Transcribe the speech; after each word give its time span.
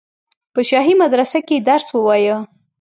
په 0.53 0.61
شاهي 0.69 0.93
مدرسه 1.03 1.39
کې 1.47 1.55
یې 1.57 1.65
درس 1.69 1.87
ووایه. 1.93 2.37